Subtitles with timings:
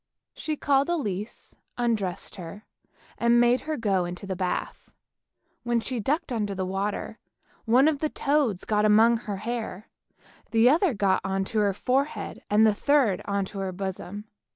[0.35, 2.65] CfteuIILD S (CLANS 1 THE WILD SWANS 39 She called Elise, undressed her,
[3.19, 4.89] and made her go into the bath;
[5.61, 7.19] when she ducked under the water,
[7.65, 9.89] one of the toads got among her hair,
[10.49, 14.25] the other got on to her forehead, and the third on to her bosom.